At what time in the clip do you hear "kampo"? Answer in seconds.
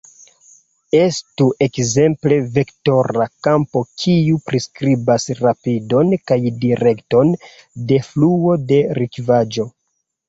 3.47-3.83